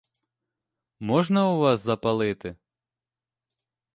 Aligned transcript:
Можна 0.99 1.45
у 1.49 1.57
вас 1.59 1.83
запалити? 1.83 2.55